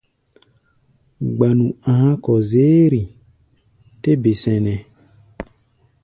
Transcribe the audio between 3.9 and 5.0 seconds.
tɛ́ be sɛnɛ́.